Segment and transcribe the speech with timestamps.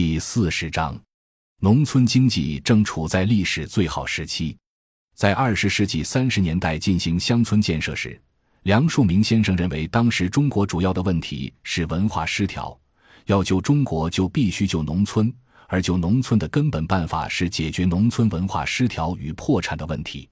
[0.00, 0.96] 第四十章，
[1.58, 4.56] 农村经济正处在历史最好时期。
[5.16, 8.16] 在二十世纪三十年代进行乡村建设时，
[8.62, 12.78] 梁漱溟先生认为，当时中国主要的问题是文化失调，
[13.26, 15.34] 要救中国就必须救农村，
[15.66, 20.28] 而救农村的根本办法是解决农村文化失调与破产的问题。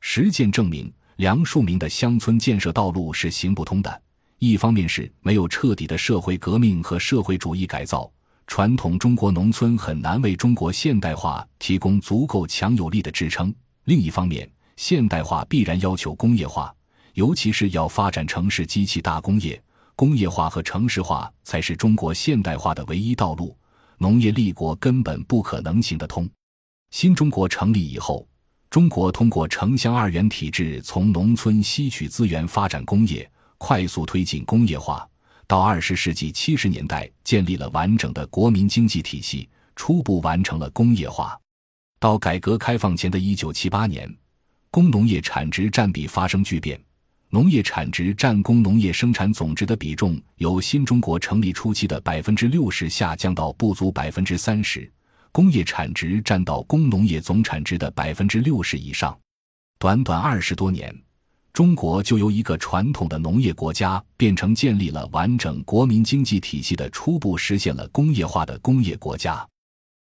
[0.00, 4.02] 实践证明，梁漱溟的乡村建设道路是行不通的。
[4.38, 8.10] 一方面是没有彻底的社会革命和社会主义改造，
[8.46, 13.50] 传统中国农村很难为中国现代化提供足够强有力的支撑；
[13.84, 16.74] 另一方面，现代化必然要求工业化，
[17.14, 19.62] 尤其是要发展城市机器大工业，
[19.96, 23.56] 工业化和城市化才是中国现代化的唯一道路，
[23.98, 26.28] 农业立国根本不可能行得通。
[26.90, 28.28] 新中国成立以后，
[28.68, 33.28] 中国通过城乡二元体制，从农村吸取资源发展工业。
[33.64, 35.08] 快速推进工业化，
[35.52, 41.38] 到二十世纪七十年代建立了完整的国民经济体系，初步完成了工业化。
[42.00, 44.10] 到改革开放前的一九七八年，
[44.70, 46.82] 工农业产值占比发生巨变，
[47.28, 54.90] 农业产值占工农业生产总值的比重由新中国成立初期的百分之六十下降到不足百分之三十，
[55.32, 59.14] 工业产值占到工农业总产值的百分之六十以上。
[59.78, 60.98] 短短二十多年。
[61.52, 69.46] 中国就由一个传统的农业国家变成建立了完整国民经济体系的初步实现了工业化的工业国家。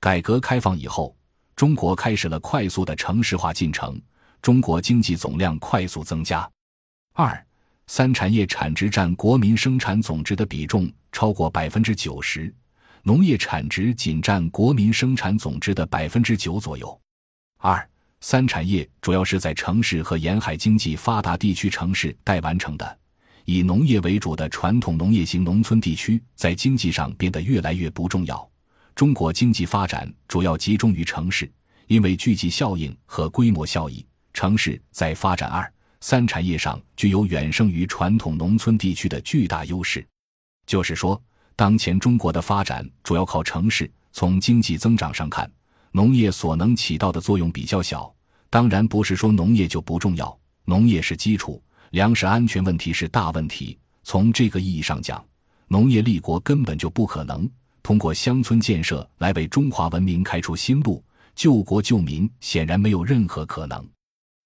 [0.00, 1.16] 改革开放以后，
[1.54, 4.00] 中国开始了快速的城市化进程，
[4.42, 6.48] 中国经济总量快速增加。
[7.14, 7.46] 二
[7.86, 12.52] 三产业产值占国民生产总值的比重超过百分之九十，
[13.04, 17.00] 农业产值仅占国民生产总值的百分之九左右。
[17.58, 17.88] 二
[18.28, 22.98] 三产业主要是在城市和沿海经济发达地区城市待完成的，
[23.44, 28.50] 以农业为主的传统农业型农村地区在经济上变得越来越不重要。
[28.96, 31.48] 中国经济发展主要集中于城市，
[31.86, 40.04] 因为聚集效应和规模效益，城市在发展二三产业上具有远胜于传统农村地区的巨大优势。
[40.66, 41.22] 就是说，
[41.54, 43.88] 当前中国的发展主要靠城市。
[44.10, 45.48] 从经济增长上看。
[45.92, 48.12] 农业所能起到的作用比较小，
[48.56, 50.34] 当然不是说农业就不重要，
[50.64, 53.78] 农业是基础，粮食安全问题是大问题。
[54.02, 55.22] 从这个意义上讲，
[55.68, 57.46] 农业立国根本就不可能。
[57.82, 63.86] 通过乡村建设来为中华文明开出新路，救国救民，显然没有任何可能。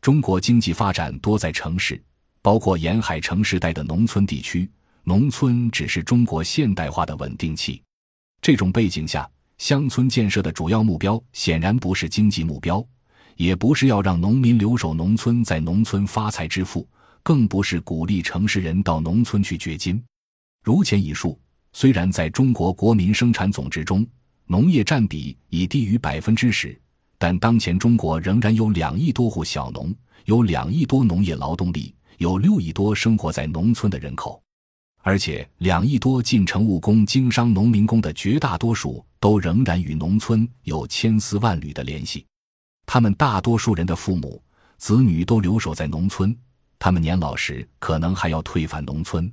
[0.00, 2.00] 中国经济发展多在城市，
[2.40, 4.70] 包括沿海城市带的农村地区，
[5.02, 7.82] 农村只是中国现代化的稳定器。
[8.40, 9.28] 这种背景下。
[9.58, 12.86] 乡村建设的主要目标显然不是经济目标，
[13.36, 16.86] 也不是要让农民留守农村在农村发财致富，
[17.22, 20.02] 更不是鼓励城市人到农村去掘金。
[20.64, 21.38] 如前已述，
[21.72, 24.06] 虽然在中国国民生产总值中，
[24.46, 26.78] 农业占比已低于百分之十，
[27.18, 34.42] 但当前中国仍然有两亿多户小农，有两亿多农业劳动力，有六亿多生活在农村的人口。
[35.02, 42.26] 而且，两亿多进城务工、经商农民工的绝大多数都仍然与农村有千丝万缕的联系。
[42.86, 44.40] 他们大多数人的父母、
[44.78, 46.34] 子女都留守在农村，
[46.78, 49.30] 他们年老时可能还要退返农村。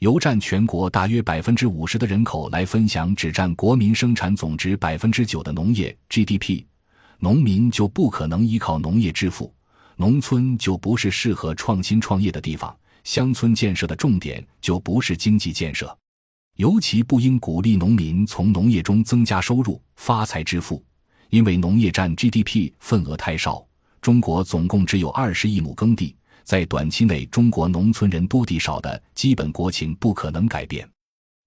[0.00, 6.64] 由占全国大约百分之五十的人口来分享只占国民生产总值百分之九的农业 GDP，
[7.18, 9.54] 农民就不可能依靠农业致富，
[9.96, 12.76] 农村就不是适合创新创业的地方。
[13.04, 15.96] 乡村建设的重点就不是经济建设，
[16.56, 20.84] 尤其不应鼓励农民从农业中增加收入、发财致富，
[21.32, 23.66] 因为农业占 GDP 份额太少。
[24.02, 30.86] 中国总共只有二十亿亩耕地，在短期内，中国农村人多地少的基本国情不可能改变。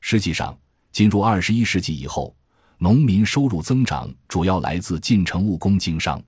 [0.00, 0.56] 实际上，
[0.90, 2.34] 进入二十一世纪以后，
[2.78, 6.22] 农民收入增长主要来自进城务工经商。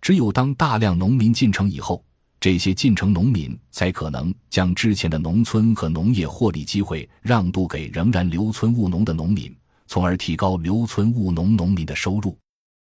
[0.00, 2.04] 只有当大量农民进城以后，
[2.38, 9.52] 这些进城农民才可能将之前的农村和农业获利机会让渡给仍然留村务农的农民，
[9.88, 12.38] 从而提高留村务农农民的收入。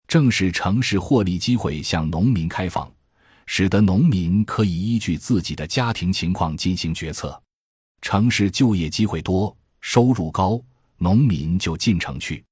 [0.07, 2.91] 正是城市获利机会向农民开放，
[3.47, 7.41] 使得农民可以依据自己的家庭情况进行决策。
[8.01, 10.61] 城市就业机会多，收入高，
[10.99, 12.45] 农民就进城去。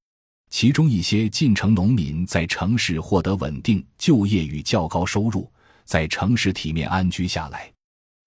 [0.49, 5.51] 其中一些进城农民在城市获得稳定就业与较高收入。
[5.85, 7.69] 在城市体面安居下来，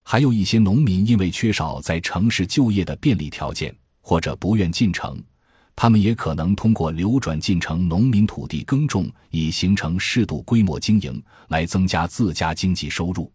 [0.04, 5.22] 还有一些农民因为缺少在城市就业的便利条件，或者不愿进城，
[5.76, 13.32] 他们也可能通过流转进城农民土地耕种，以形成适度规模经营，来增加自家经济收入。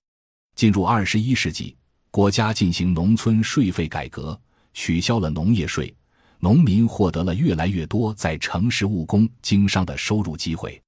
[0.55, 1.76] 进入二十一世纪，
[2.11, 4.40] 国家进行农村税费改革，
[4.73, 5.94] 取消了农业税，
[6.38, 10.81] 农民获得了越来越多在城市务工经商的收入机会，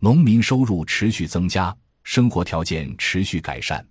[0.00, 3.86] 农民收入持续增加，生活条件持续改善。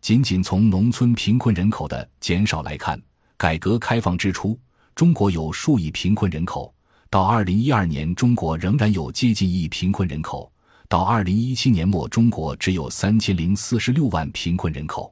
[0.00, 3.00] 仅仅从农村贫困人口的减少来看，
[3.36, 4.58] 改革开放之初，
[5.00, 6.70] 中国有数亿贫困人口；
[7.08, 10.52] 到二零一二年，中国仍然有接近亿贫困人口；
[10.90, 15.10] 到二零一七年末，中国只有三千零四十六万贫困人口。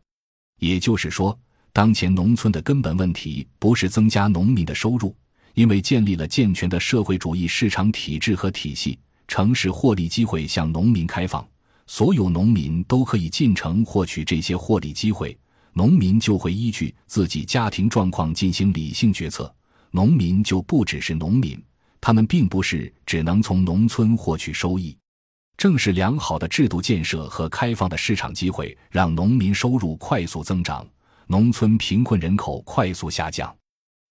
[0.58, 1.34] 也就是说，
[1.72, 5.16] 当前农村的根本问题不是增加农民的收入，
[5.54, 11.42] 因为建立了健全的社会主义市场体制和体系，城市获利机会向农民开放。
[11.86, 15.34] 所有农民都可以进城获取这些获利机会，
[15.72, 19.50] 农民就会依据自己家庭状况进行理性决策。
[19.90, 21.62] 农民就不只是农民，
[22.00, 24.96] 他们并不是只能从农村获取收益。
[25.56, 30.86] 正是良好的制度建设和开放的市场机会，让农民收入快速增长，
[31.26, 33.52] 农村贫困人口快速下降。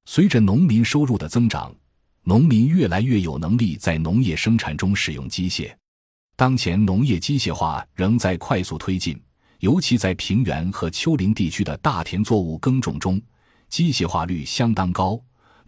[0.06, 1.74] 随着农民收入的增长，
[2.24, 5.74] 农民越来越有能力在农业生产中使用机械。
[6.36, 9.18] 当前农业机械化仍在快速推进，
[9.60, 13.22] 尤其在平原和丘陵地区的大田作物耕种中，
[13.70, 15.18] 机械化率相当高。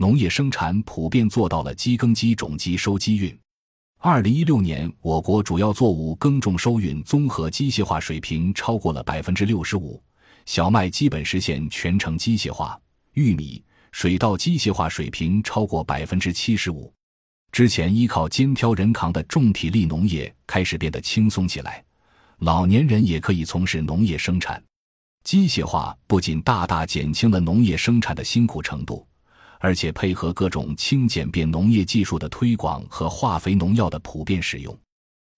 [0.01, 3.37] 农业生产普遍做到了机耕机种机收机运。
[3.97, 10.01] 二零一六年，我国主要作物耕种收运综合机械化水平超过了百分之六十五，
[10.45, 12.79] 小麦基本实现全程机械化，
[13.15, 13.61] 玉米、
[13.91, 16.93] 水稻机械化水平超过百分之七十五。
[17.51, 21.83] 之前依靠肩挑人扛的重体力农业开始变得轻松起来，
[22.37, 24.63] 老年人也可以从事农业生产。
[25.25, 29.05] 机械化不仅大大减轻了农业生产的辛苦程度，
[29.59, 34.77] 而且配合各种轻简便农业技术的推广和化肥农药的普遍使用，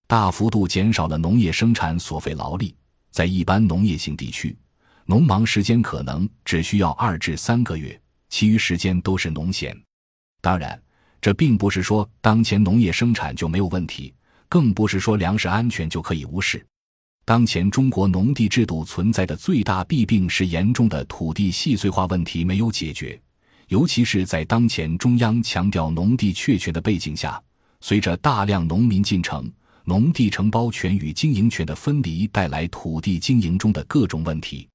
[0.08, 2.74] 大幅度减少了农业生产所费劳力。
[3.12, 4.58] 在一般农业性地区，
[5.06, 9.78] 农忙时间可能只需要二至三个月，其余时间都是农闲。
[10.40, 10.82] 当然。
[11.24, 14.12] 这并不是说当前农业生产就没有问题，
[14.50, 16.66] 更不是说粮食安全就可以无视。
[17.26, 23.22] 当前中国农地制度存在的最大弊病是严重的土地细碎化问题没有解决，
[23.72, 27.42] 尤其是在当前中央强调农地确权的背景下，
[27.80, 29.50] 随着大量农民进城，
[29.86, 34.68] 农地承包权与经营权的分离带来土地经营中的各种问题。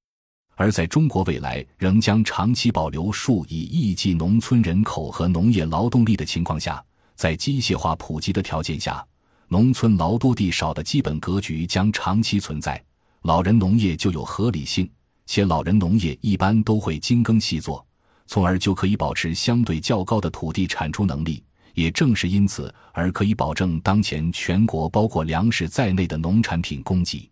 [0.55, 6.83] 而在中国未来仍将长期保留数以亿计农村人口和农业劳动力的情况下，
[7.17, 9.07] 在机械化普及的条件下，
[9.49, 12.83] 农村劳多地少的基本格局将长期存在。
[13.25, 14.91] 老人农业就有合理性，
[15.27, 17.87] 且老人农业一般都会精耕细作，
[18.26, 21.43] 从而就可以保持相对较高的土地产出能力。
[21.75, 27.31] 也正是因此，而可以保证当前全国包括粮食在内的农产品供给。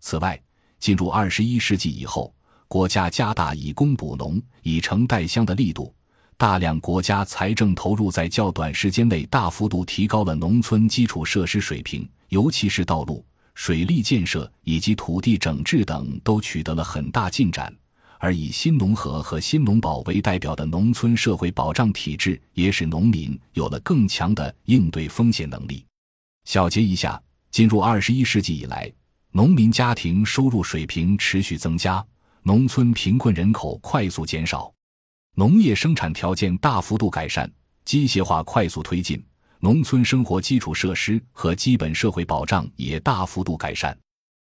[0.00, 0.38] 此外，
[0.78, 2.34] 进入二十一世纪以后，
[2.68, 5.94] 国家加大以工补农、以城代乡的力度，
[6.36, 13.24] 大量国家财政投入在较短时间内大幅度提高了农村基础设施水平，尤其是道路、
[13.54, 17.74] 水利建设以及土地整治等都取得了很大进展。
[18.18, 25.84] 而以新农合和新农保为代表的农村社会保障体制，也使农民有了更强的应对风险能力。
[26.44, 27.20] 小结一下：
[27.50, 28.92] 进入二十一世纪以来，
[29.30, 32.04] 农民家庭收入水平持续增加。
[32.42, 34.72] 农村贫困人口快速减少，
[35.34, 37.50] 农业生产条件大幅度改善，
[37.84, 39.22] 机械化快速推进，
[39.60, 43.94] 农村生活基础设施和基本社会保障也大幅度改善。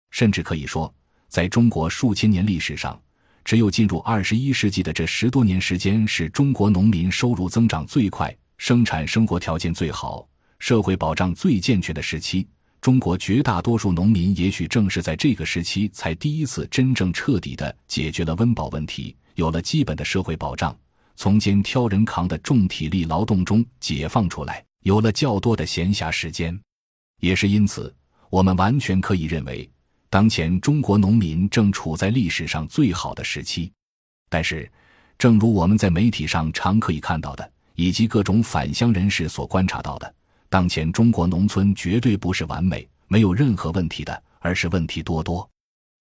[0.10, 0.91] 甚至可以说，
[1.27, 3.00] 在中国数千年历史上，
[3.43, 10.27] 只有进入二十一世纪的这十多年时间，是中国农民收入增长最快、生产生活条件最好、
[10.60, 12.48] 社会保障最健全的时期。
[12.79, 20.75] 中国绝大多数农民也许正是在这个时期，才第一次真正彻底的解决了温饱问题，有了基本的社会保障，
[21.15, 26.60] 从肩挑人扛的重体力劳动中解放出来，有了较多的闲暇时间。
[27.19, 27.93] 也是因此，
[28.31, 29.69] 我们完全可以认为，
[30.12, 33.72] 当前中国农民正处在历史上最好的时期。
[34.30, 34.70] 但是，
[35.18, 40.15] 正如我们在媒体上常可以看到的，以及各种返乡人士所观察到的。
[40.50, 45.50] 当前中国农村绝对不是完美、没有任何问题的，而是问题多多。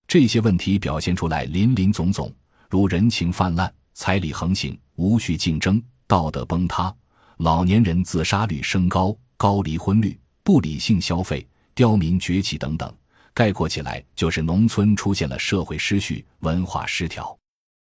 [0.08, 2.34] 这些问题表现出来林林总总，
[2.68, 6.92] 如人情泛滥、彩礼横行、无序竞争、道德崩塌、
[7.36, 12.92] 老年人自杀率升高、高离婚率、不理性消费、刁民崛起等等。
[13.34, 17.36] 概括起来，就是农村出现了社会失序、文化失调。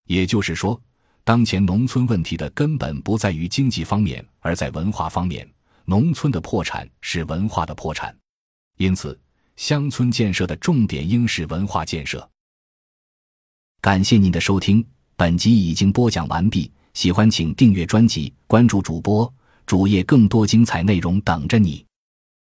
[0.06, 0.80] 也就是说，
[1.24, 5.48] 当前农村问题的根本不在于经济方面，而在文化方面。
[5.84, 8.16] 农村的破产是文化的破产，
[8.76, 9.18] 因此
[9.56, 12.26] 乡村建设的重点应是文化建设。
[13.80, 14.84] 感谢您的收听，
[15.16, 16.70] 本集已经播讲完毕。
[16.94, 19.32] 喜欢请订阅专辑，关注主播
[19.66, 21.84] 主页，更多精彩内容等着你。